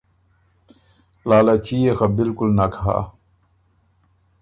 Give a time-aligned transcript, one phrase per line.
[1.29, 2.97] لالچي يې خه بالکل نک هۀ